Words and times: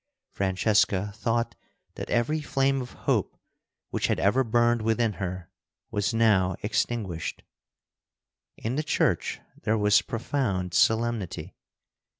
Francesca 0.31 1.11
thought 1.15 1.53
that 1.93 2.09
every 2.09 2.41
flame 2.41 2.81
of 2.81 2.93
hope 3.05 3.37
which 3.91 4.07
had 4.07 4.19
ever 4.19 4.43
burned 4.43 4.81
within 4.81 5.13
her 5.21 5.51
was 5.91 6.11
now 6.11 6.55
extinguished. 6.63 7.43
In 8.57 8.77
the 8.77 8.81
church 8.83 9.41
there 9.61 9.77
was 9.77 10.01
profound 10.01 10.73
solemnity. 10.73 11.53